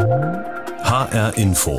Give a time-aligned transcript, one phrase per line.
[0.00, 1.76] HR Info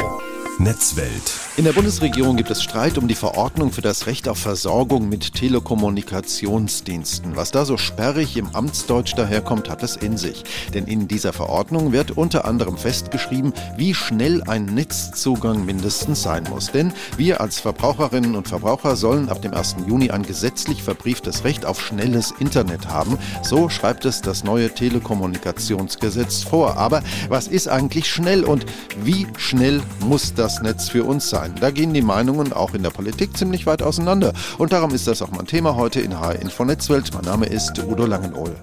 [0.59, 1.31] Netzwelt.
[1.57, 5.33] In der Bundesregierung gibt es Streit um die Verordnung für das Recht auf Versorgung mit
[5.33, 7.35] Telekommunikationsdiensten.
[7.35, 10.43] Was da so sperrig im Amtsdeutsch daherkommt, hat es in sich.
[10.73, 16.71] Denn in dieser Verordnung wird unter anderem festgeschrieben, wie schnell ein Netzzugang mindestens sein muss.
[16.71, 19.77] Denn wir als Verbraucherinnen und Verbraucher sollen ab dem 1.
[19.87, 23.17] Juni ein gesetzlich verbrieftes Recht auf schnelles Internet haben.
[23.41, 26.77] So schreibt es das neue Telekommunikationsgesetz vor.
[26.77, 28.67] Aber was ist eigentlich schnell und
[29.03, 31.43] wie schnell muss das Netz für uns sein?
[31.43, 31.55] sein.
[31.59, 34.33] Da gehen die Meinungen auch in der Politik ziemlich weit auseinander.
[34.57, 37.13] Und darum ist das auch mein Thema heute in HR Info Netzwelt.
[37.13, 38.55] Mein Name ist Udo Langenohl.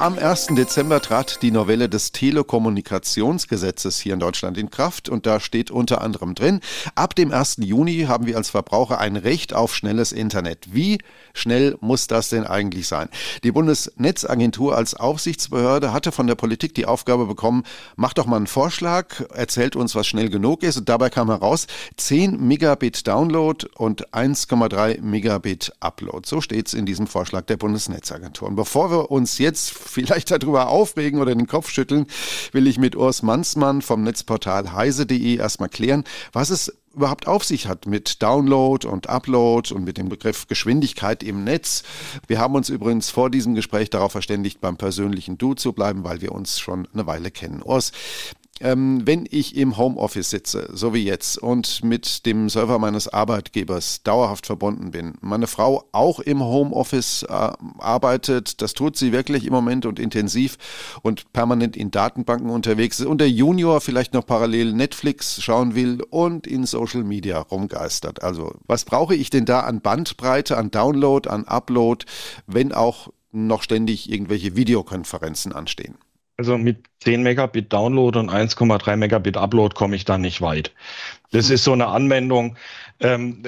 [0.00, 0.46] Am 1.
[0.52, 6.00] Dezember trat die Novelle des Telekommunikationsgesetzes hier in Deutschland in Kraft und da steht unter
[6.00, 6.60] anderem drin,
[6.94, 7.58] ab dem 1.
[7.58, 10.68] Juni haben wir als Verbraucher ein Recht auf schnelles Internet.
[10.72, 11.00] Wie
[11.34, 13.10] schnell muss das denn eigentlich sein?
[13.44, 18.46] Die Bundesnetzagentur als Aufsichtsbehörde hatte von der Politik die Aufgabe bekommen, macht doch mal einen
[18.46, 21.66] Vorschlag, erzählt uns, was schnell genug ist und dabei kam heraus
[21.98, 26.26] 10 Megabit Download und 1,3 Megabit Upload.
[26.26, 28.48] So steht es in diesem Vorschlag der Bundesnetzagentur.
[28.48, 32.06] Und bevor wir uns jetzt vielleicht darüber aufregen oder den Kopf schütteln,
[32.52, 37.66] will ich mit Urs Mansmann vom Netzportal heise.de erstmal klären, was es überhaupt auf sich
[37.66, 41.84] hat mit Download und Upload und mit dem Begriff Geschwindigkeit im Netz.
[42.26, 46.20] Wir haben uns übrigens vor diesem Gespräch darauf verständigt, beim persönlichen Du zu bleiben, weil
[46.20, 47.62] wir uns schon eine Weile kennen.
[47.62, 47.92] Urs,
[48.60, 54.02] ähm, wenn ich im Homeoffice sitze, so wie jetzt, und mit dem Server meines Arbeitgebers
[54.02, 59.52] dauerhaft verbunden bin, meine Frau auch im Homeoffice äh, arbeitet, das tut sie wirklich im
[59.52, 60.58] Moment und intensiv
[61.02, 66.02] und permanent in Datenbanken unterwegs ist und der Junior vielleicht noch parallel Netflix schauen will
[66.10, 68.22] und in Social Media rumgeistert.
[68.22, 72.04] Also was brauche ich denn da an Bandbreite, an Download, an Upload,
[72.46, 75.96] wenn auch noch ständig irgendwelche Videokonferenzen anstehen?
[76.36, 80.72] Also mit 10 Megabit Download und 1,3 Megabit Upload komme ich da nicht weit.
[81.32, 82.56] Das ist so eine Anwendung,
[83.02, 83.42] ähm,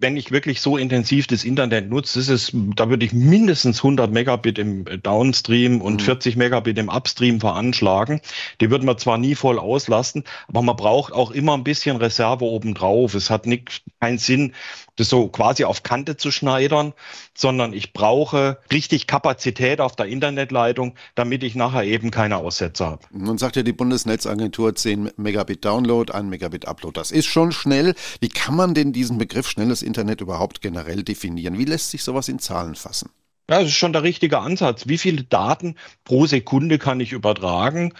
[0.00, 4.10] wenn ich wirklich so intensiv das Internet nutze, ist es, da würde ich mindestens 100
[4.10, 6.04] Megabit im Downstream und mhm.
[6.04, 8.20] 40 Megabit im Upstream veranschlagen.
[8.60, 12.44] Die würden wir zwar nie voll auslasten, aber man braucht auch immer ein bisschen Reserve
[12.44, 13.14] obendrauf.
[13.14, 14.54] Es hat nicht, keinen Sinn,
[14.96, 16.92] das so quasi auf Kante zu schneidern,
[17.34, 23.02] sondern ich brauche richtig Kapazität auf der Internetleitung, damit ich nachher eben keine Aussätze habe.
[23.10, 26.98] Nun sagt ja die Bundesnetzagentur 10 Megabit Download, 1 Megabit Upload.
[26.98, 27.94] Das ist schon schnell.
[28.20, 31.58] Wie kann man den diesen Begriff schnelles Internet überhaupt generell definieren?
[31.58, 33.10] Wie lässt sich sowas in Zahlen fassen?
[33.50, 34.88] Ja, das ist schon der richtige Ansatz.
[34.88, 37.94] Wie viele Daten pro Sekunde kann ich übertragen?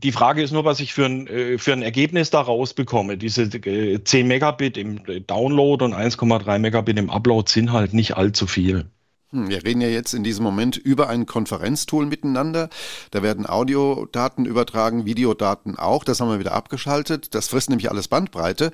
[0.00, 3.18] Die Frage ist nur, was ich für ein, äh, für ein Ergebnis da rausbekomme.
[3.18, 8.46] Diese 10 äh, Megabit im Download und 1,3 Megabit im Upload sind halt nicht allzu
[8.46, 8.86] viel.
[9.32, 12.68] Hm, wir reden ja jetzt in diesem Moment über ein Konferenztool miteinander.
[13.10, 16.04] Da werden Audiodaten übertragen, Videodaten auch.
[16.04, 17.34] Das haben wir wieder abgeschaltet.
[17.34, 18.72] Das frisst nämlich alles Bandbreite.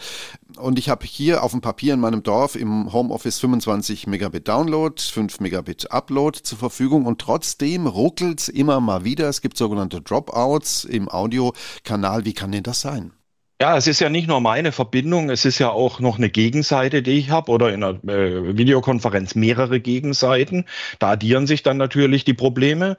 [0.56, 5.00] Und ich habe hier auf dem Papier in meinem Dorf im Homeoffice 25 Megabit Download,
[5.00, 7.06] 5 Megabit Upload zur Verfügung.
[7.06, 9.28] Und trotzdem ruckelt es immer mal wieder.
[9.28, 12.25] Es gibt sogenannte Dropouts im Audiokanal.
[12.25, 13.12] Wie kann denn das sein?
[13.60, 17.02] Ja, es ist ja nicht nur meine Verbindung, es ist ja auch noch eine Gegenseite,
[17.02, 20.64] die ich habe oder in einer äh, Videokonferenz mehrere Gegenseiten.
[21.00, 22.96] Da addieren sich dann natürlich die Probleme.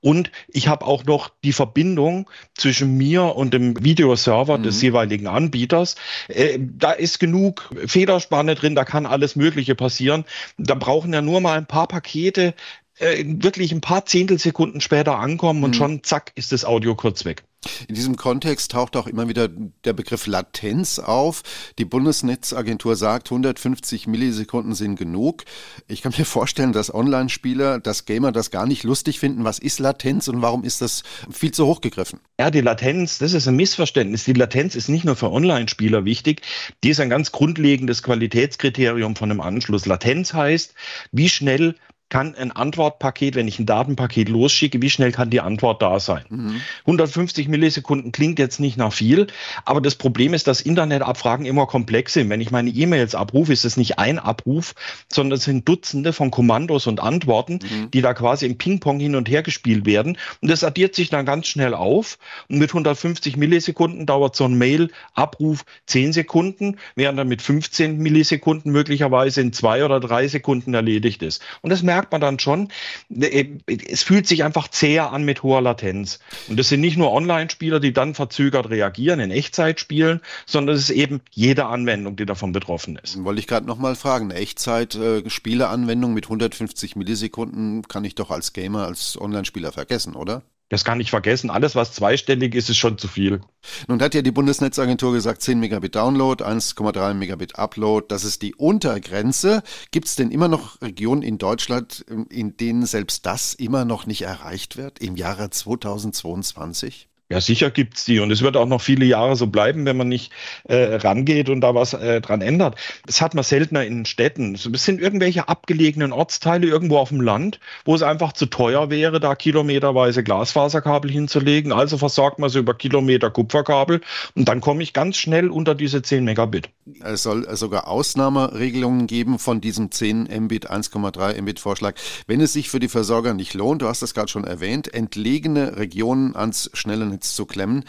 [0.00, 4.64] Und ich habe auch noch die Verbindung zwischen mir und dem Videoserver mhm.
[4.64, 5.94] des jeweiligen Anbieters.
[6.26, 10.24] Äh, da ist genug Federspanne drin, da kann alles Mögliche passieren.
[10.58, 12.54] Da brauchen ja nur mal ein paar Pakete
[12.98, 15.74] äh, wirklich ein paar Zehntelsekunden später ankommen und mhm.
[15.74, 17.44] schon zack ist das Audio kurz weg.
[17.88, 21.42] In diesem Kontext taucht auch immer wieder der Begriff Latenz auf.
[21.78, 25.44] Die Bundesnetzagentur sagt, 150 Millisekunden sind genug.
[25.86, 29.44] Ich kann mir vorstellen, dass Online-Spieler, dass Gamer das gar nicht lustig finden.
[29.44, 32.20] Was ist Latenz und warum ist das viel zu hoch gegriffen?
[32.38, 34.24] Ja, die Latenz, das ist ein Missverständnis.
[34.24, 36.42] Die Latenz ist nicht nur für Online-Spieler wichtig,
[36.82, 39.84] die ist ein ganz grundlegendes Qualitätskriterium von einem Anschluss.
[39.84, 40.74] Latenz heißt,
[41.12, 41.74] wie schnell
[42.10, 46.24] kann ein Antwortpaket, wenn ich ein Datenpaket losschicke, wie schnell kann die Antwort da sein?
[46.28, 46.60] Mhm.
[46.80, 49.28] 150 Millisekunden klingt jetzt nicht nach viel,
[49.64, 52.28] aber das Problem ist, dass Internetabfragen immer komplex sind.
[52.28, 54.74] Wenn ich meine E-Mails abrufe, ist es nicht ein Abruf,
[55.10, 57.90] sondern es sind Dutzende von Kommandos und Antworten, mhm.
[57.92, 60.18] die da quasi im Ping-Pong hin und her gespielt werden.
[60.40, 62.18] Und das addiert sich dann ganz schnell auf.
[62.48, 68.72] Und mit 150 Millisekunden dauert so ein Mail-Abruf 10 Sekunden, während er mit 15 Millisekunden
[68.72, 71.40] möglicherweise in zwei oder drei Sekunden erledigt ist.
[71.62, 72.68] Und das merkt merkt man dann schon,
[73.10, 76.18] äh, es fühlt sich einfach zäher an mit hoher Latenz.
[76.48, 80.84] Und das sind nicht nur Online-Spieler, die dann verzögert reagieren in Echtzeit spielen, sondern es
[80.84, 83.22] ist eben jede Anwendung, die davon betroffen ist.
[83.22, 88.86] Wollte ich gerade nochmal fragen, eine Echtzeit-Spieleanwendung mit 150 Millisekunden kann ich doch als Gamer,
[88.86, 90.42] als Online-Spieler vergessen, oder?
[90.70, 91.50] Das kann ich vergessen.
[91.50, 93.40] Alles, was zweistellig ist, ist schon zu viel.
[93.88, 98.54] Nun hat ja die Bundesnetzagentur gesagt, 10 Megabit Download, 1,3 Megabit Upload, das ist die
[98.54, 99.64] Untergrenze.
[99.90, 104.22] Gibt es denn immer noch Regionen in Deutschland, in denen selbst das immer noch nicht
[104.22, 107.08] erreicht wird im Jahre 2022?
[107.30, 110.08] Ja, sicher gibt's die und es wird auch noch viele Jahre so bleiben, wenn man
[110.08, 110.32] nicht
[110.64, 112.74] äh, rangeht und da was äh, dran ändert.
[113.06, 114.56] Das hat man seltener in Städten.
[114.56, 119.20] Es sind irgendwelche abgelegenen Ortsteile irgendwo auf dem Land, wo es einfach zu teuer wäre,
[119.20, 121.70] da kilometerweise Glasfaserkabel hinzulegen.
[121.70, 124.00] Also versorgt man sie über Kilometer Kupferkabel
[124.34, 126.68] und dann komme ich ganz schnell unter diese 10 Megabit.
[127.04, 131.94] Es soll sogar Ausnahmeregelungen geben von diesem 10 Mbit, 1,3 Mbit Vorschlag.
[132.26, 135.76] Wenn es sich für die Versorger nicht lohnt, du hast das gerade schon erwähnt, entlegene
[135.76, 137.84] Regionen ans schnelle Netz zu klemmen,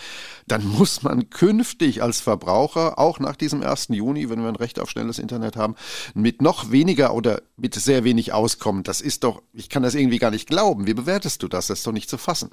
[0.47, 3.87] dann muss man künftig als Verbraucher, auch nach diesem 1.
[3.89, 5.75] Juni, wenn wir ein Recht auf schnelles Internet haben,
[6.13, 8.83] mit noch weniger oder mit sehr wenig auskommen.
[8.83, 10.85] Das ist doch, ich kann das irgendwie gar nicht glauben.
[10.85, 11.67] Wie bewertest du das?
[11.67, 12.49] Das ist doch nicht zu fassen.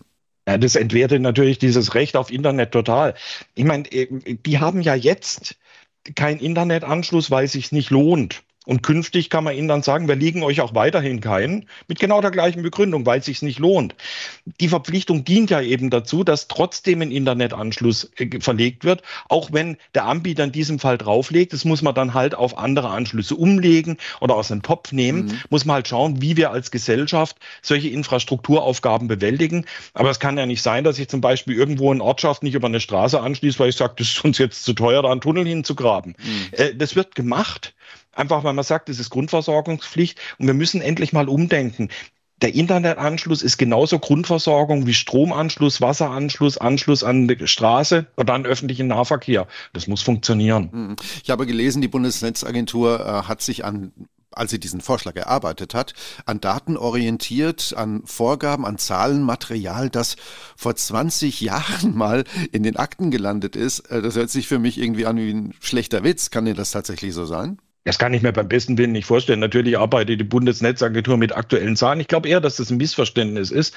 [0.46, 3.14] Ja, das entwertet natürlich dieses Recht auf Internet total.
[3.54, 5.56] Ich meine, äh, die haben ja jetzt
[6.14, 8.44] keinen Internetanschluss, weil es sich nicht lohnt.
[8.68, 12.20] Und künftig kann man ihnen dann sagen, wir legen euch auch weiterhin keinen, mit genau
[12.20, 13.94] der gleichen Begründung, weil es sich nicht lohnt.
[14.60, 19.00] Die Verpflichtung dient ja eben dazu, dass trotzdem ein Internetanschluss äh, verlegt wird,
[19.30, 21.54] auch wenn der Anbieter in diesem Fall drauflegt.
[21.54, 25.24] Das muss man dann halt auf andere Anschlüsse umlegen oder aus dem Topf nehmen.
[25.24, 25.40] Mhm.
[25.48, 29.64] Muss man halt schauen, wie wir als Gesellschaft solche Infrastrukturaufgaben bewältigen.
[29.94, 32.66] Aber es kann ja nicht sein, dass ich zum Beispiel irgendwo in Ortschaft nicht über
[32.66, 35.46] eine Straße anschließe, weil ich sage, das ist uns jetzt zu teuer, da einen Tunnel
[35.46, 36.16] hinzugraben.
[36.18, 36.48] Mhm.
[36.52, 37.72] Äh, das wird gemacht.
[38.18, 41.88] Einfach weil man sagt, das ist Grundversorgungspflicht und wir müssen endlich mal umdenken.
[42.42, 48.88] Der Internetanschluss ist genauso Grundversorgung wie Stromanschluss, Wasseranschluss, Anschluss an die Straße oder an öffentlichen
[48.88, 49.46] Nahverkehr.
[49.72, 50.70] Das muss funktionieren.
[50.72, 50.96] Hm.
[51.22, 53.92] Ich habe gelesen, die Bundesnetzagentur äh, hat sich an
[54.30, 55.94] als sie diesen Vorschlag erarbeitet hat,
[56.24, 60.14] an Daten orientiert, an Vorgaben, an Zahlenmaterial, das
[60.54, 62.22] vor 20 Jahren mal
[62.52, 63.80] in den Akten gelandet ist.
[63.90, 66.30] Äh, das hört sich für mich irgendwie an wie ein schlechter Witz.
[66.30, 67.58] Kann dir das tatsächlich so sein?
[67.88, 69.40] Das kann ich mir beim besten Willen nicht vorstellen.
[69.40, 72.00] Natürlich arbeitet die Bundesnetzagentur mit aktuellen Zahlen.
[72.00, 73.74] Ich glaube eher, dass das ein Missverständnis ist.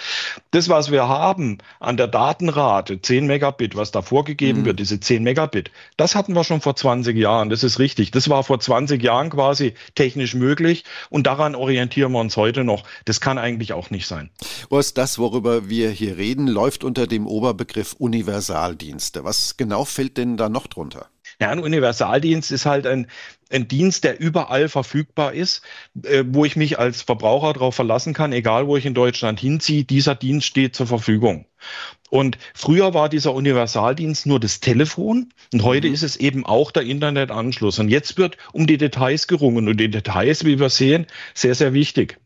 [0.52, 4.66] Das, was wir haben an der Datenrate, 10 Megabit, was da vorgegeben mhm.
[4.66, 7.50] wird, diese 10 Megabit, das hatten wir schon vor 20 Jahren.
[7.50, 8.12] Das ist richtig.
[8.12, 12.84] Das war vor 20 Jahren quasi technisch möglich und daran orientieren wir uns heute noch.
[13.06, 14.30] Das kann eigentlich auch nicht sein.
[14.70, 19.24] Was das, worüber wir hier reden, läuft unter dem Oberbegriff Universaldienste.
[19.24, 21.08] Was genau fällt denn da noch drunter?
[21.42, 23.08] Ja, ein Universaldienst ist halt ein,
[23.50, 25.64] ein Dienst, der überall verfügbar ist,
[26.04, 29.84] äh, wo ich mich als Verbraucher darauf verlassen kann, egal wo ich in Deutschland hinziehe,
[29.84, 31.48] dieser Dienst steht zur Verfügung.
[32.12, 35.96] Und früher war dieser Universaldienst nur das Telefon und heute mhm.
[35.96, 37.80] ist es eben auch der Internetanschluss.
[37.80, 41.74] Und jetzt wird um die Details gerungen und die Details, wie wir sehen, sehr, sehr
[41.74, 42.21] wichtig.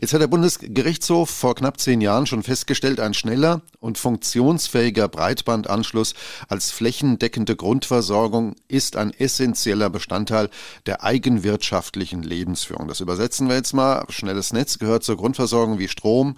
[0.00, 6.14] Jetzt hat der Bundesgerichtshof vor knapp zehn Jahren schon festgestellt, ein schneller und funktionsfähiger Breitbandanschluss
[6.48, 10.50] als flächendeckende Grundversorgung ist ein essentieller Bestandteil
[10.86, 12.88] der eigenwirtschaftlichen Lebensführung.
[12.88, 14.04] Das übersetzen wir jetzt mal.
[14.08, 16.36] Schnelles Netz gehört zur Grundversorgung wie Strom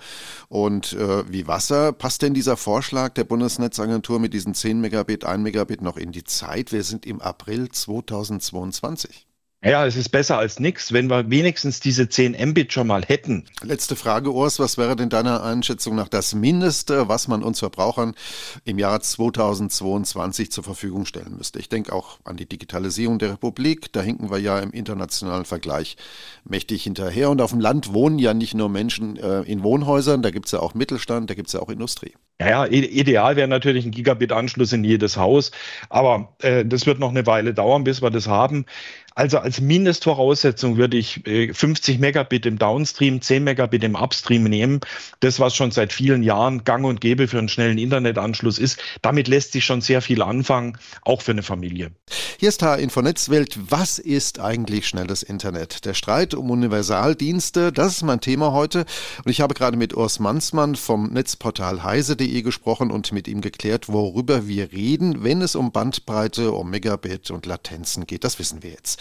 [0.48, 1.92] und äh, wie Wasser.
[1.92, 6.24] Passt denn dieser Vorschlag der Bundesnetzagentur mit diesen 10 Megabit, 1 Megabit noch in die
[6.24, 6.72] Zeit?
[6.72, 9.29] Wir sind im April 2022.
[9.62, 13.44] Ja, es ist besser als nichts, wenn wir wenigstens diese 10 Mbit schon mal hätten.
[13.62, 14.58] Letzte Frage, Urs.
[14.58, 18.14] Was wäre denn deiner Einschätzung nach das Mindeste, was man uns Verbrauchern
[18.64, 21.58] im Jahr 2022 zur Verfügung stellen müsste?
[21.58, 23.92] Ich denke auch an die Digitalisierung der Republik.
[23.92, 25.98] Da hinken wir ja im internationalen Vergleich
[26.44, 27.28] mächtig hinterher.
[27.28, 30.52] Und auf dem Land wohnen ja nicht nur Menschen äh, in Wohnhäusern, da gibt es
[30.52, 32.14] ja auch Mittelstand, da gibt es ja auch Industrie.
[32.40, 35.50] Ja, ja ideal wäre natürlich ein Gigabit-Anschluss in jedes Haus.
[35.90, 38.64] Aber äh, das wird noch eine Weile dauern, bis wir das haben.
[39.14, 44.80] Also als Mindestvoraussetzung würde ich 50 äh, Megabit im Downstream, 10 Megabit im Upstream nehmen.
[45.20, 48.80] Das, was schon seit vielen Jahren gang und gäbe für einen schnellen Internetanschluss ist.
[49.02, 51.90] Damit lässt sich schon sehr viel anfangen, auch für eine Familie.
[52.38, 53.58] Hier ist H-Info Netzwelt.
[53.68, 55.84] Was ist eigentlich schnelles Internet?
[55.84, 58.86] Der Streit um Universaldienste, das ist mein Thema heute.
[59.24, 63.88] Und ich habe gerade mit Urs Mansmann vom Netzportal heise.de gesprochen und mit ihm geklärt,
[63.88, 68.24] worüber wir reden, wenn es um Bandbreite, um Megabit und Latenzen geht.
[68.24, 69.00] Das wissen wir jetzt.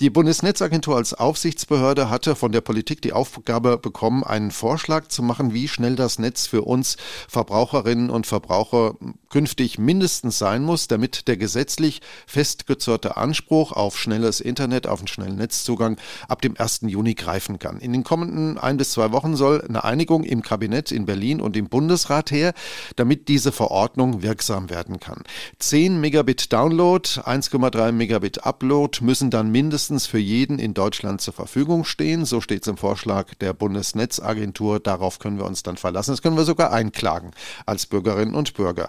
[0.00, 5.52] Die Bundesnetzagentur als Aufsichtsbehörde hatte von der Politik die Aufgabe bekommen, einen Vorschlag zu machen,
[5.52, 6.96] wie schnell das Netz für uns
[7.28, 8.94] Verbraucherinnen und Verbraucher
[9.28, 15.36] künftig mindestens sein muss, damit der gesetzlich festgezurrte Anspruch auf schnelles Internet, auf einen schnellen
[15.36, 16.80] Netzzugang ab dem 1.
[16.86, 17.78] Juni greifen kann.
[17.78, 21.58] In den kommenden ein bis zwei Wochen soll eine Einigung im Kabinett in Berlin und
[21.58, 22.54] im Bundesrat her,
[22.96, 25.24] damit diese Verordnung wirksam werden kann.
[25.58, 31.34] 10 Megabit Download, 1,3 Megabit Upload müssen dann mindestens mindestens für jeden in Deutschland zur
[31.34, 32.24] Verfügung stehen.
[32.24, 34.78] So steht es im Vorschlag der Bundesnetzagentur.
[34.78, 36.12] Darauf können wir uns dann verlassen.
[36.12, 37.32] Das können wir sogar einklagen
[37.66, 38.88] als Bürgerinnen und Bürger.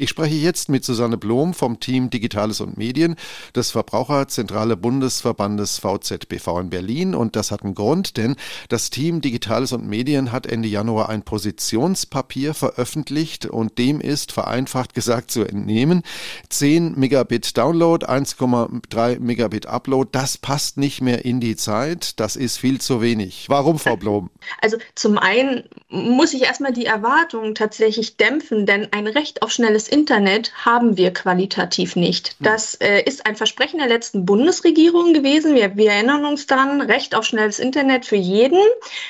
[0.00, 3.16] Ich spreche jetzt mit Susanne Blom vom Team Digitales und Medien
[3.56, 7.14] des Verbraucherzentrale Bundesverbandes VZBV in Berlin.
[7.16, 8.36] Und das hat einen Grund, denn
[8.68, 14.94] das Team Digitales und Medien hat Ende Januar ein Positionspapier veröffentlicht und dem ist vereinfacht
[14.94, 16.04] gesagt zu entnehmen,
[16.48, 22.20] 10 Megabit Download, 1,3 Megabit Upload, das passt nicht mehr in die Zeit.
[22.20, 23.46] Das ist viel zu wenig.
[23.48, 24.30] Warum, Frau Blom?
[24.62, 29.87] Also zum einen muss ich erstmal die Erwartungen tatsächlich dämpfen, denn ein Recht auf schnelles
[29.88, 32.28] Internet haben wir qualitativ nicht.
[32.28, 32.36] Hm.
[32.40, 35.54] Das äh, ist ein Versprechen der letzten Bundesregierung gewesen.
[35.54, 38.60] Wir, wir erinnern uns dann, Recht auf schnelles Internet für jeden.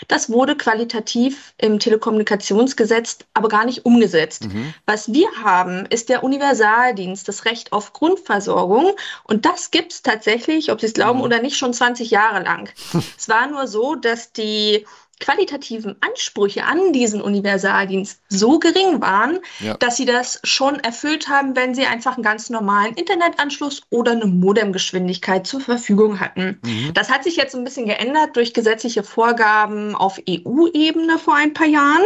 [0.09, 4.47] Das wurde qualitativ im Telekommunikationsgesetz aber gar nicht umgesetzt.
[4.47, 4.75] Mhm.
[4.87, 8.93] Was wir haben, ist der Universaldienst, das Recht auf Grundversorgung.
[9.25, 11.25] Und das gibt es tatsächlich, ob Sie es glauben mhm.
[11.25, 12.71] oder nicht, schon 20 Jahre lang.
[13.17, 14.85] es war nur so, dass die
[15.21, 19.75] qualitativen Ansprüche an diesen Universaldienst so gering waren, ja.
[19.75, 24.27] dass sie das schon erfüllt haben, wenn sie einfach einen ganz normalen Internetanschluss oder eine
[24.27, 26.61] Modemgeschwindigkeit zur Verfügung hatten.
[26.65, 26.93] Mhm.
[26.95, 31.67] Das hat sich jetzt ein bisschen geändert durch gesetzliche Vorgaben auf EU-Ebene vor ein paar
[31.67, 32.05] Jahren.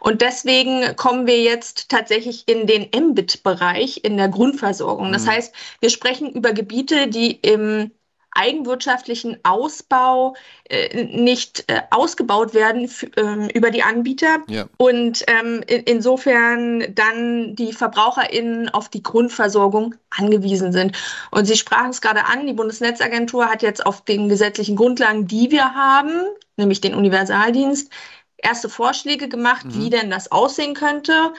[0.00, 5.12] Und deswegen kommen wir jetzt tatsächlich in den Mbit-Bereich in der Grundversorgung.
[5.12, 5.30] Das mhm.
[5.30, 7.90] heißt, wir sprechen über Gebiete, die im
[8.34, 10.34] eigenwirtschaftlichen Ausbau
[10.68, 14.66] äh, nicht äh, ausgebaut werden ähm, über die Anbieter ja.
[14.76, 20.96] und ähm, in, insofern dann die VerbraucherInnen auf die Grundversorgung angewiesen sind.
[21.30, 25.50] Und Sie sprachen es gerade an, die Bundesnetzagentur hat jetzt auf den gesetzlichen Grundlagen, die
[25.50, 26.12] wir haben,
[26.56, 27.90] nämlich den Universaldienst,
[28.36, 29.74] erste Vorschläge gemacht, mhm.
[29.74, 31.32] wie denn das aussehen könnte.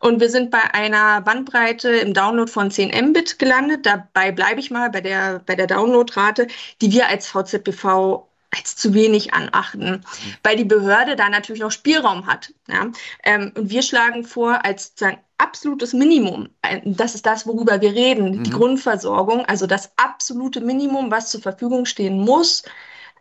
[0.00, 3.86] Und wir sind bei einer Bandbreite im Download von 10 Mbit gelandet.
[3.86, 6.46] Dabei bleibe ich mal bei der, bei der Downloadrate,
[6.80, 10.02] die wir als VZBV als zu wenig anachten, mhm.
[10.42, 12.52] weil die Behörde da natürlich noch Spielraum hat.
[12.66, 12.90] Ja?
[13.22, 16.48] Ähm, und wir schlagen vor, als sagen, absolutes Minimum,
[16.84, 18.44] das ist das, worüber wir reden, mhm.
[18.44, 22.62] die Grundversorgung, also das absolute Minimum, was zur Verfügung stehen muss.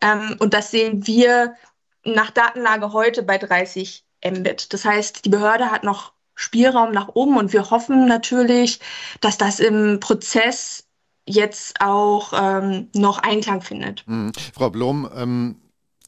[0.01, 1.55] Ähm, und das sehen wir
[2.03, 4.73] nach Datenlage heute bei 30 Mbit.
[4.73, 8.79] Das heißt, die Behörde hat noch Spielraum nach oben und wir hoffen natürlich,
[9.21, 10.85] dass das im Prozess
[11.25, 14.03] jetzt auch ähm, noch Einklang findet.
[14.07, 14.31] Mhm.
[14.53, 15.55] Frau Blom, ähm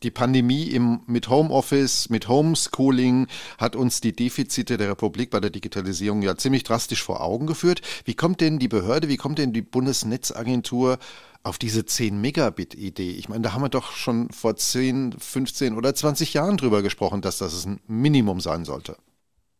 [0.03, 5.49] die Pandemie im, mit Homeoffice, mit Homeschooling hat uns die Defizite der Republik bei der
[5.49, 7.81] Digitalisierung ja ziemlich drastisch vor Augen geführt.
[8.05, 10.99] Wie kommt denn die Behörde, wie kommt denn die Bundesnetzagentur
[11.43, 13.11] auf diese 10 Megabit-Idee?
[13.11, 17.21] Ich meine, da haben wir doch schon vor 10, 15 oder 20 Jahren drüber gesprochen,
[17.21, 18.95] dass das ein Minimum sein sollte.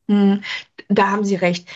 [0.10, 0.44] Hm,
[0.90, 1.70] da haben Sie recht.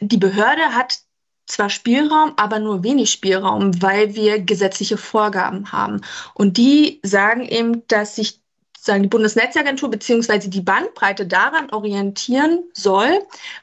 [0.00, 1.00] Die Behörde hat
[1.46, 6.00] zwar Spielraum, aber nur wenig Spielraum, weil wir gesetzliche Vorgaben haben.
[6.34, 8.40] Und die sagen eben, dass sich
[8.78, 13.20] sagen die Bundesnetzagentur beziehungsweise die Bandbreite daran orientieren soll,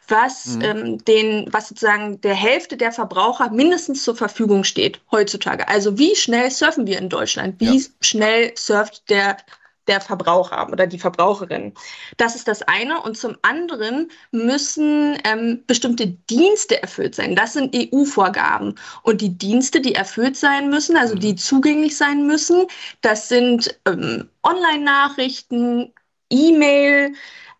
[0.09, 0.61] was mhm.
[0.61, 5.67] ähm, den, was sozusagen der Hälfte der Verbraucher mindestens zur Verfügung steht heutzutage.
[5.69, 7.59] Also wie schnell surfen wir in Deutschland?
[7.59, 7.85] Wie ja.
[8.01, 9.37] schnell surft der
[9.87, 11.73] der Verbraucher oder die Verbraucherin.
[12.17, 13.01] Das ist das eine.
[13.01, 17.35] Und zum anderen müssen ähm, bestimmte Dienste erfüllt sein.
[17.35, 18.75] Das sind EU-Vorgaben.
[19.03, 21.37] Und die Dienste, die erfüllt sein müssen, also die mhm.
[21.37, 22.67] zugänglich sein müssen,
[23.01, 25.93] das sind ähm, Online-Nachrichten,
[26.29, 27.13] E-Mail,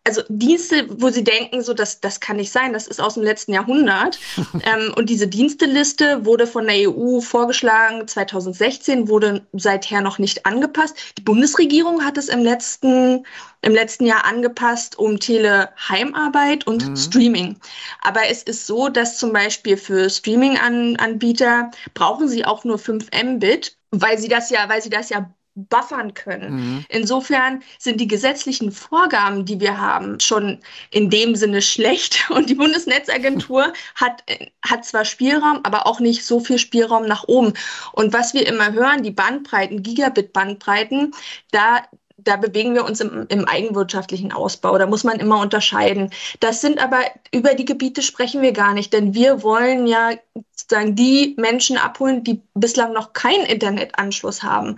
[0.05, 3.23] also Dienste, wo sie denken, so das, das kann nicht sein, das ist aus dem
[3.23, 4.19] letzten Jahrhundert.
[4.53, 10.95] ähm, und diese Diensteliste wurde von der EU vorgeschlagen 2016, wurde seither noch nicht angepasst.
[11.17, 13.25] Die Bundesregierung hat es im letzten,
[13.61, 16.97] im letzten Jahr angepasst um Teleheimarbeit und mhm.
[16.97, 17.55] Streaming.
[18.01, 23.77] Aber es ist so, dass zum Beispiel für Streaming-Anbieter brauchen sie auch nur 5 Mbit,
[23.91, 26.55] weil sie das ja, weil sie das ja buffern können.
[26.55, 26.85] Mhm.
[26.89, 32.29] Insofern sind die gesetzlichen Vorgaben, die wir haben, schon in dem Sinne schlecht.
[32.29, 34.23] Und die Bundesnetzagentur hat,
[34.61, 37.53] hat zwar Spielraum, aber auch nicht so viel Spielraum nach oben.
[37.91, 41.13] Und was wir immer hören, die Bandbreiten, Gigabit-Bandbreiten,
[41.51, 41.83] da
[42.17, 44.77] da bewegen wir uns im, im, eigenwirtschaftlichen Ausbau.
[44.77, 46.09] Da muss man immer unterscheiden.
[46.39, 46.99] Das sind aber,
[47.33, 50.11] über die Gebiete sprechen wir gar nicht, denn wir wollen ja
[50.55, 54.77] sozusagen die Menschen abholen, die bislang noch keinen Internetanschluss haben.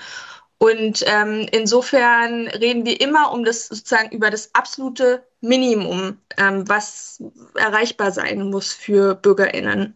[0.58, 7.22] Und ähm, insofern reden wir immer um das sozusagen über das absolute Minimum, ähm, was
[7.56, 9.94] erreichbar sein muss für BürgerInnen.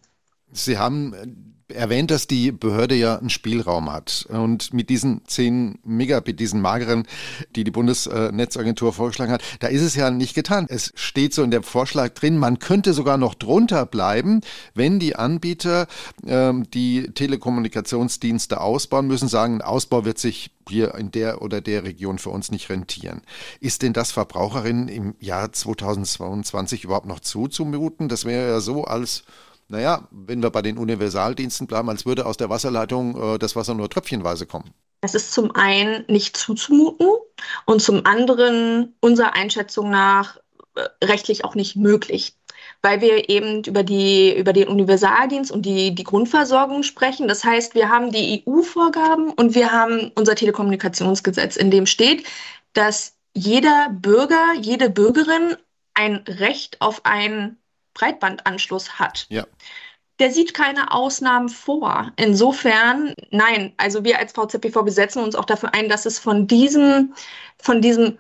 [0.52, 4.26] Sie haben erwähnt, dass die Behörde ja einen Spielraum hat.
[4.30, 7.08] Und mit diesen 10 Megabit, diesen mageren,
[7.56, 10.66] die die Bundesnetzagentur vorgeschlagen hat, da ist es ja nicht getan.
[10.70, 14.42] Es steht so in dem Vorschlag drin, man könnte sogar noch drunter bleiben,
[14.74, 15.88] wenn die Anbieter
[16.26, 21.84] ähm, die Telekommunikationsdienste ausbauen müssen, sagen, ein Ausbau wird sich hier in der oder der
[21.84, 23.22] Region für uns nicht rentieren.
[23.60, 28.08] Ist denn das Verbraucherinnen im Jahr 2022 überhaupt noch zuzumuten?
[28.08, 29.24] Das wäre ja so, als
[29.70, 33.74] naja, wenn wir bei den Universaldiensten bleiben, als würde aus der Wasserleitung äh, das Wasser
[33.74, 34.74] nur tröpfchenweise kommen.
[35.02, 37.08] Das ist zum einen nicht zuzumuten
[37.66, 40.38] und zum anderen unserer Einschätzung nach
[40.76, 42.36] äh, rechtlich auch nicht möglich
[42.82, 47.28] weil wir eben über, die, über den Universaldienst und die, die Grundversorgung sprechen.
[47.28, 52.26] Das heißt, wir haben die EU-Vorgaben und wir haben unser Telekommunikationsgesetz, in dem steht,
[52.74, 55.56] dass jeder Bürger, jede Bürgerin
[55.94, 57.58] ein Recht auf einen
[58.00, 59.26] Breitbandanschluss hat.
[59.30, 59.46] Ja.
[60.20, 62.12] Der sieht keine Ausnahmen vor.
[62.18, 66.48] Insofern, nein, also wir als VZBV, wir setzen uns auch dafür ein, dass es von
[66.48, 67.14] diesem,
[67.62, 68.18] von diesem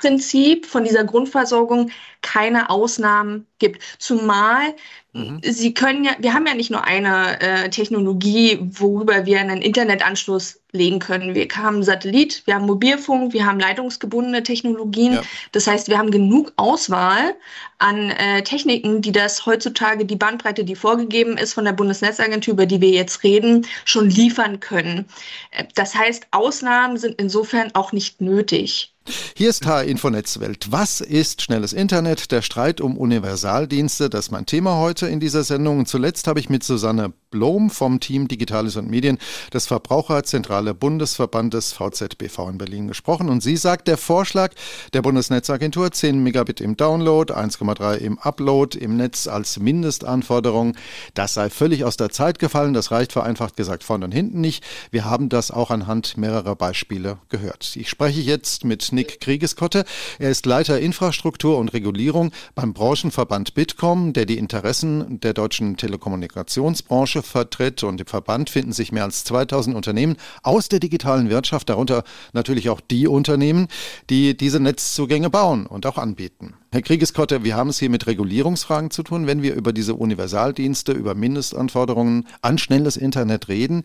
[0.00, 1.90] Grundprinzip, von dieser Grundversorgung
[2.22, 3.82] keine Ausnahmen gibt.
[3.98, 4.74] Zumal
[5.12, 5.40] Mhm.
[5.42, 10.60] Sie können ja, wir haben ja nicht nur eine äh, Technologie, worüber wir einen Internetanschluss
[10.70, 11.34] legen können.
[11.34, 15.14] Wir haben Satellit, wir haben Mobilfunk, wir haben leitungsgebundene Technologien.
[15.14, 15.22] Ja.
[15.50, 17.34] Das heißt, wir haben genug Auswahl
[17.78, 22.66] an äh, Techniken, die das heutzutage die Bandbreite, die vorgegeben ist von der Bundesnetzagentur, über
[22.66, 25.06] die wir jetzt reden, schon liefern können.
[25.50, 28.89] Äh, das heißt, Ausnahmen sind insofern auch nicht nötig.
[29.34, 30.70] Hier ist H-Info Netzwelt.
[30.70, 32.30] Was ist schnelles Internet?
[32.30, 35.78] Der Streit um Universaldienste, das ist mein Thema heute in dieser Sendung.
[35.78, 39.18] Und zuletzt habe ich mit Susanne Blom vom Team Digitales und Medien
[39.52, 43.28] des Verbraucherzentrale Bundesverbandes VZBV in Berlin gesprochen.
[43.28, 44.52] Und sie sagt, der Vorschlag
[44.92, 50.76] der Bundesnetzagentur 10 Megabit im Download, 1,3 im Upload im Netz als Mindestanforderung,
[51.14, 52.74] das sei völlig aus der Zeit gefallen.
[52.74, 54.64] Das reicht vereinfacht gesagt vorne und hinten nicht.
[54.90, 57.76] Wir haben das auch anhand mehrerer Beispiele gehört.
[57.76, 59.84] Ich spreche jetzt mit Nick Kriegeskotte.
[60.18, 67.10] Er ist Leiter Infrastruktur und Regulierung beim Branchenverband Bitkom, der die Interessen der deutschen Telekommunikationsbranche
[67.10, 71.68] Branche vertritt und im Verband finden sich mehr als 2000 Unternehmen aus der digitalen Wirtschaft,
[71.68, 73.68] darunter natürlich auch die Unternehmen,
[74.10, 76.54] die diese Netzzugänge bauen und auch anbieten.
[76.72, 80.92] Herr Kriegeskotte, wir haben es hier mit Regulierungsfragen zu tun, wenn wir über diese Universaldienste,
[80.92, 83.82] über Mindestanforderungen an schnelles Internet reden.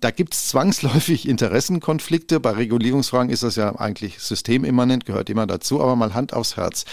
[0.00, 2.40] Da gibt es zwangsläufig Interessenkonflikte.
[2.40, 6.86] Bei Regulierungsfragen ist das ja eigentlich systemimmanent, gehört immer dazu, aber mal Hand aufs Herz.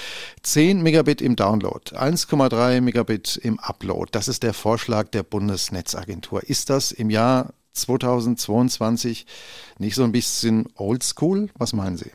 [0.44, 4.10] 10 Megabit im Download, 1,3 Megabit im Upload.
[4.12, 6.44] Das ist der Vorschlag der Bundesnetzagentur.
[6.44, 9.26] Ist das im Jahr 2022
[9.80, 11.50] nicht so ein bisschen oldschool?
[11.58, 12.12] Was meinen Sie?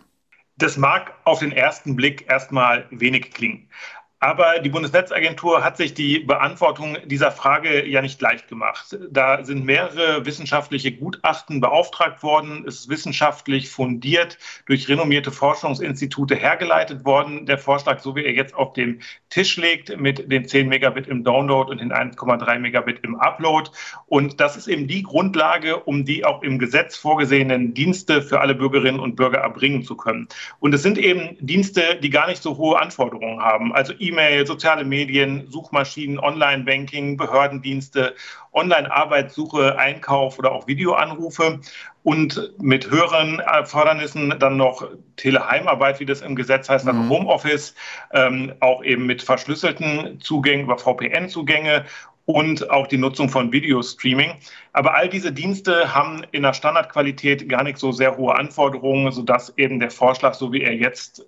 [0.59, 3.69] Das mag auf den ersten Blick erstmal wenig klingen.
[4.19, 8.97] Aber die Bundesnetzagentur hat sich die Beantwortung dieser Frage ja nicht leicht gemacht.
[9.11, 12.65] Da sind mehrere wissenschaftliche Gutachten beauftragt worden.
[12.67, 17.45] Es ist wissenschaftlich fundiert durch renommierte Forschungsinstitute hergeleitet worden.
[17.45, 21.23] Der Vorschlag, so wie er jetzt auf dem Tisch liegt, mit den 10 Megabit im
[21.23, 23.71] Download und den 1,3 Megabit im Upload.
[24.07, 28.55] Und das ist eben die Grundlage, um die auch im Gesetz vorgesehenen Dienste für alle
[28.55, 30.27] Bürgerinnen und Bürger erbringen zu können.
[30.59, 33.75] Und es sind eben Dienste, die gar nicht so hohe Anforderungen haben.
[33.75, 38.15] Also E-Mail, soziale Medien, Suchmaschinen, Online-Banking, Behördendienste,
[38.53, 41.61] Online-Arbeitssuche, Einkauf oder auch Videoanrufe
[42.03, 47.09] und mit höheren Erfordernissen dann noch Teleheimarbeit, wie das im Gesetz heißt, also mhm.
[47.09, 47.75] Homeoffice,
[48.13, 51.85] ähm, auch eben mit verschlüsselten Zugängen über VPN-Zugänge
[52.27, 54.35] und auch die Nutzung von Videostreaming.
[54.73, 59.53] Aber all diese Dienste haben in der Standardqualität gar nicht so sehr hohe Anforderungen, sodass
[59.57, 61.25] eben der Vorschlag, so wie er jetzt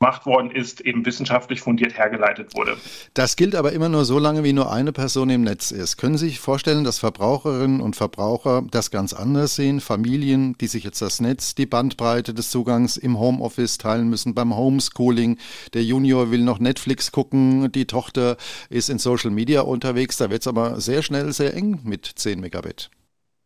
[0.00, 2.76] gemacht worden ist, eben wissenschaftlich fundiert hergeleitet wurde.
[3.14, 5.96] Das gilt aber immer nur so lange, wie nur eine Person im Netz ist.
[5.96, 9.80] Können Sie sich vorstellen, dass Verbraucherinnen und Verbraucher das ganz anders sehen?
[9.80, 14.56] Familien, die sich jetzt das Netz, die Bandbreite des Zugangs im Homeoffice teilen müssen, beim
[14.56, 15.38] Homeschooling.
[15.74, 18.36] Der Junior will noch Netflix gucken, die Tochter
[18.70, 20.16] ist in Social Media unterwegs.
[20.16, 22.90] Da wird es aber sehr schnell sehr eng mit 10 Megabit.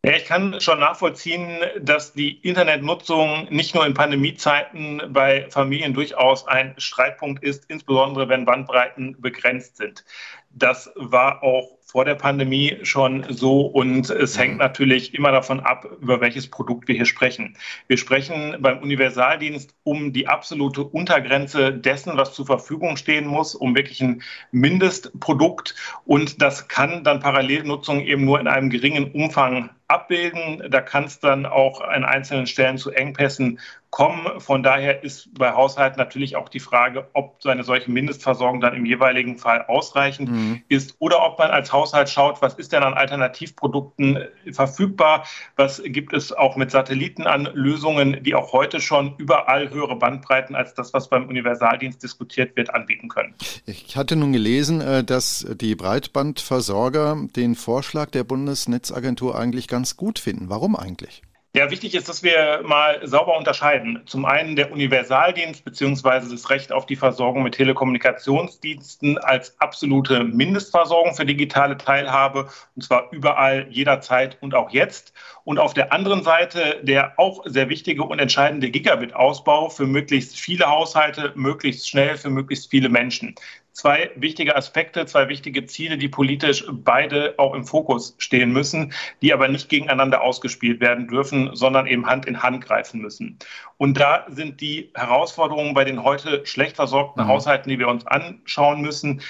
[0.05, 6.45] Ja, ich kann schon nachvollziehen, dass die Internetnutzung nicht nur in Pandemiezeiten bei Familien durchaus
[6.45, 10.03] ein Streitpunkt ist, insbesondere wenn Bandbreiten begrenzt sind.
[10.49, 15.87] Das war auch vor der Pandemie schon so und es hängt natürlich immer davon ab,
[16.01, 17.55] über welches Produkt wir hier sprechen.
[17.87, 23.75] Wir sprechen beim Universaldienst um die absolute Untergrenze dessen, was zur Verfügung stehen muss, um
[23.75, 30.63] wirklich ein Mindestprodukt und das kann dann Parallelnutzung eben nur in einem geringen Umfang abbilden.
[30.69, 33.59] Da kann es dann auch an einzelnen Stellen zu Engpässen
[33.93, 34.39] kommen.
[34.39, 38.87] Von daher ist bei Haushalten natürlich auch die Frage, ob eine solche Mindestversorgung dann im
[38.87, 40.63] jeweiligen Fall ausreichend mhm.
[40.67, 44.17] ist oder ob man als Haushalt schaut, was ist denn an Alternativprodukten
[44.51, 49.95] verfügbar, was gibt es auch mit Satelliten an Lösungen, die auch heute schon überall höhere
[49.95, 53.35] Bandbreiten als das, was beim Universaldienst diskutiert wird, anbieten können.
[53.67, 60.19] Ich hatte nun gelesen, äh, dass die Breitbandversorger den Vorschlag der Bundesnetzagentur eigentlich ganz gut
[60.19, 60.49] finden.
[60.49, 61.23] Warum eigentlich?
[61.55, 64.01] Ja, wichtig ist, dass wir mal sauber unterscheiden.
[64.05, 66.29] Zum einen der Universaldienst bzw.
[66.29, 73.11] das Recht auf die Versorgung mit Telekommunikationsdiensten als absolute Mindestversorgung für digitale Teilhabe, und zwar
[73.11, 75.13] überall, jederzeit und auch jetzt.
[75.43, 80.67] Und auf der anderen Seite der auch sehr wichtige und entscheidende Gigabit-Ausbau für möglichst viele
[80.67, 83.35] Haushalte, möglichst schnell für möglichst viele Menschen
[83.73, 89.33] zwei wichtige Aspekte, zwei wichtige Ziele, die politisch beide auch im Fokus stehen müssen, die
[89.33, 93.37] aber nicht gegeneinander ausgespielt werden dürfen, sondern eben Hand in Hand greifen müssen.
[93.77, 97.27] Und da sind die Herausforderungen bei den heute schlecht versorgten mhm.
[97.27, 99.21] Haushalten, die wir uns anschauen müssen,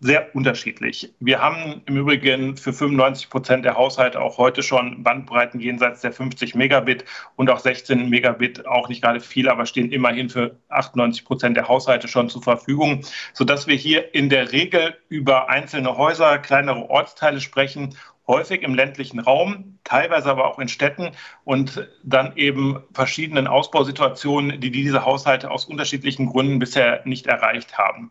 [0.00, 1.12] sehr unterschiedlich.
[1.18, 6.12] Wir haben im Übrigen für 95 Prozent der Haushalte auch heute schon Bandbreiten jenseits der
[6.12, 7.04] 50 Megabit
[7.36, 11.68] und auch 16 Megabit, auch nicht gerade viel, aber stehen immerhin für 98 Prozent der
[11.68, 17.40] Haushalte schon zur Verfügung, sodass wir hier in der Regel über einzelne Häuser, kleinere Ortsteile
[17.40, 17.94] sprechen
[18.28, 21.12] häufig im ländlichen Raum, teilweise aber auch in Städten
[21.44, 28.10] und dann eben verschiedenen Ausbausituationen, die diese Haushalte aus unterschiedlichen Gründen bisher nicht erreicht haben.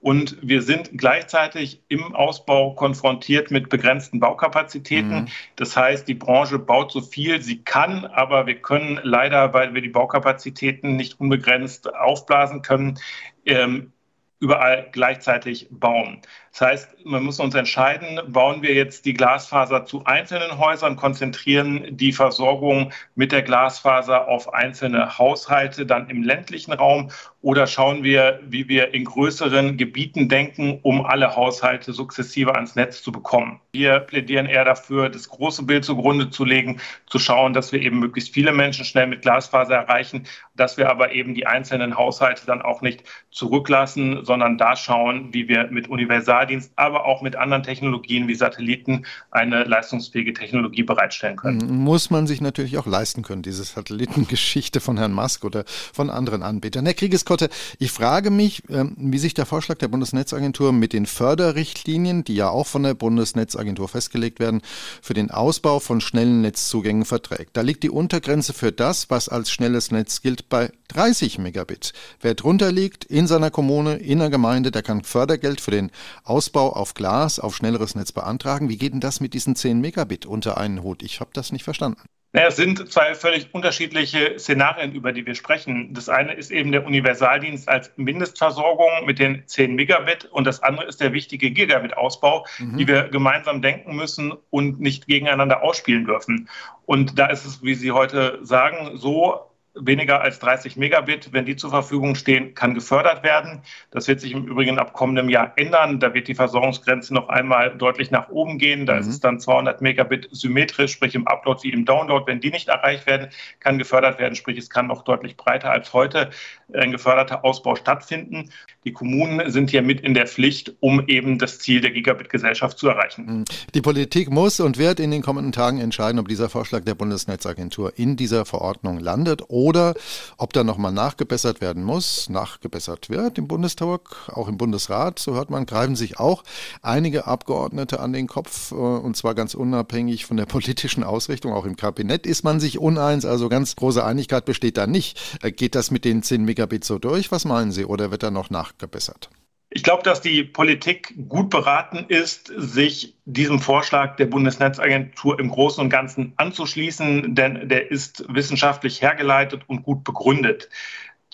[0.00, 5.22] Und wir sind gleichzeitig im Ausbau konfrontiert mit begrenzten Baukapazitäten.
[5.22, 5.28] Mhm.
[5.56, 9.82] Das heißt, die Branche baut so viel sie kann, aber wir können leider, weil wir
[9.82, 12.98] die Baukapazitäten nicht unbegrenzt aufblasen können,
[13.44, 13.92] ähm,
[14.40, 16.22] überall gleichzeitig bauen.
[16.58, 21.96] Das heißt, man muss uns entscheiden, bauen wir jetzt die Glasfaser zu einzelnen Häusern, konzentrieren
[21.96, 28.40] die Versorgung mit der Glasfaser auf einzelne Haushalte dann im ländlichen Raum oder schauen wir,
[28.42, 33.60] wie wir in größeren Gebieten denken, um alle Haushalte sukzessive ans Netz zu bekommen.
[33.70, 38.00] Wir plädieren eher dafür, das große Bild zugrunde zu legen, zu schauen, dass wir eben
[38.00, 42.62] möglichst viele Menschen schnell mit Glasfaser erreichen, dass wir aber eben die einzelnen Haushalte dann
[42.62, 47.62] auch nicht zurücklassen, sondern da schauen, wie wir mit Universal Nahdienst, aber auch mit anderen
[47.62, 51.82] Technologien wie Satelliten eine leistungsfähige Technologie bereitstellen können.
[51.82, 56.42] Muss man sich natürlich auch leisten können, diese Satellitengeschichte von Herrn Musk oder von anderen
[56.42, 56.86] Anbietern.
[56.86, 62.24] Herr Kriegeskotte, ich frage mich, ähm, wie sich der Vorschlag der Bundesnetzagentur mit den Förderrichtlinien,
[62.24, 64.62] die ja auch von der Bundesnetzagentur festgelegt werden,
[65.02, 67.56] für den Ausbau von schnellen Netzzugängen verträgt.
[67.56, 71.92] Da liegt die Untergrenze für das, was als schnelles Netz gilt, bei 30 Megabit.
[72.20, 75.90] Wer drunter liegt in seiner Kommune, in der Gemeinde, der kann Fördergeld für den
[76.28, 78.68] Ausbau auf Glas, auf schnelleres Netz beantragen.
[78.68, 81.02] Wie geht denn das mit diesen 10 Megabit unter einen Hut?
[81.02, 82.00] Ich habe das nicht verstanden.
[82.32, 85.94] Naja, es sind zwei völlig unterschiedliche Szenarien, über die wir sprechen.
[85.94, 90.86] Das eine ist eben der Universaldienst als Mindestversorgung mit den 10 Megabit und das andere
[90.86, 92.76] ist der wichtige Gigabit-Ausbau, mhm.
[92.76, 96.50] die wir gemeinsam denken müssen und nicht gegeneinander ausspielen dürfen.
[96.84, 99.48] Und da ist es, wie Sie heute sagen, so,
[99.80, 103.62] weniger als 30 Megabit, wenn die zur Verfügung stehen, kann gefördert werden.
[103.90, 106.00] Das wird sich im Übrigen ab kommendem Jahr ändern.
[106.00, 108.86] Da wird die Versorgungsgrenze noch einmal deutlich nach oben gehen.
[108.86, 109.00] Da mhm.
[109.00, 112.26] ist es dann 200 Megabit symmetrisch, sprich im Upload wie im Download.
[112.26, 113.28] Wenn die nicht erreicht werden,
[113.60, 116.30] kann gefördert werden, sprich es kann noch deutlich breiter als heute
[116.72, 118.50] ein geförderter Ausbau stattfinden.
[118.88, 122.88] Die Kommunen sind hier mit in der Pflicht, um eben das Ziel der Gigabit-Gesellschaft zu
[122.88, 123.26] erreichen.
[123.26, 123.44] Mhm.
[123.74, 127.98] Die Politik muss und wird in den kommenden Tagen entscheiden, ob dieser Vorschlag der Bundesnetzagentur
[127.98, 129.92] in dieser Verordnung landet oder
[130.38, 135.50] ob da nochmal nachgebessert werden muss, nachgebessert wird im Bundestag, auch im Bundesrat, so hört
[135.50, 136.42] man, greifen sich auch
[136.80, 141.52] einige Abgeordnete an den Kopf äh, und zwar ganz unabhängig von der politischen Ausrichtung.
[141.52, 145.20] Auch im Kabinett ist man sich uneins, also ganz große Einigkeit besteht da nicht.
[145.42, 147.30] Äh, geht das mit den 10 Megabit so durch?
[147.30, 147.84] Was meinen Sie?
[147.84, 148.48] Oder wird da noch
[148.78, 149.30] nachgebessert?
[149.70, 155.84] Ich glaube, dass die Politik gut beraten ist, sich diesem Vorschlag der Bundesnetzagentur im Großen
[155.84, 160.70] und Ganzen anzuschließen, denn der ist wissenschaftlich hergeleitet und gut begründet.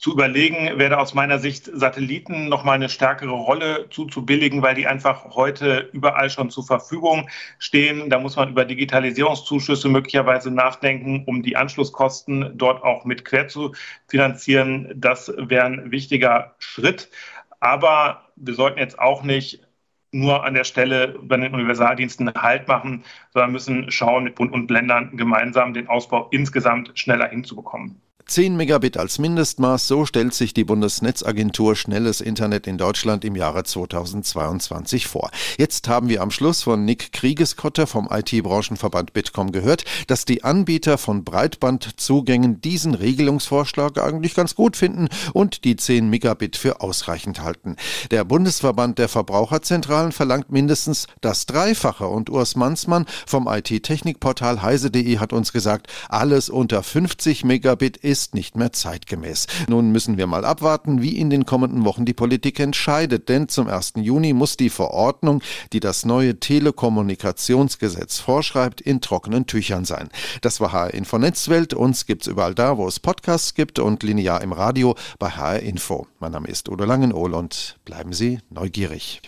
[0.05, 4.87] Zu überlegen wäre aus meiner Sicht, Satelliten noch mal eine stärkere Rolle zuzubilligen, weil die
[4.87, 8.11] einfach heute überall schon zur Verfügung stehen.
[8.11, 13.73] Da muss man über Digitalisierungszuschüsse möglicherweise nachdenken, um die Anschlusskosten dort auch mit quer zu
[14.07, 14.93] finanzieren.
[14.95, 17.09] Das wäre ein wichtiger Schritt.
[17.65, 19.67] Aber wir sollten jetzt auch nicht
[20.13, 24.71] nur an der Stelle bei den Universaldiensten Halt machen, sondern müssen schauen, mit Bund und
[24.71, 28.03] Ländern gemeinsam den Ausbau insgesamt schneller hinzubekommen.
[28.27, 33.65] 10 Megabit als Mindestmaß, so stellt sich die Bundesnetzagentur schnelles Internet in Deutschland im Jahre
[33.65, 35.31] 2022 vor.
[35.59, 40.97] Jetzt haben wir am Schluss von Nick Kriegeskotter vom IT-Branchenverband Bitkom gehört, dass die Anbieter
[40.97, 47.77] von Breitbandzugängen diesen Regelungsvorschlag eigentlich ganz gut finden und die 10 Megabit für ausreichend halten.
[48.11, 55.35] Der Bundesverband der Verbraucherzentralen verlangt mindestens das Dreifache und Urs Mansmann vom IT-Technikportal heise.de hat
[55.35, 59.49] uns gesagt, alles unter 50 Megabit ist ist nicht mehr zeitgemäß.
[59.67, 63.67] Nun müssen wir mal abwarten, wie in den kommenden Wochen die Politik entscheidet, denn zum
[63.67, 63.95] 1.
[63.97, 70.11] Juni muss die Verordnung, die das neue Telekommunikationsgesetz vorschreibt, in trockenen Tüchern sein.
[70.43, 71.75] Das war HR Info Netzwelt.
[71.75, 76.07] Uns gibt's überall da, wo es Podcasts gibt und linear im Radio bei HR Info.
[76.21, 79.23] Mein Name ist Udo Langenohl und bleiben Sie neugierig.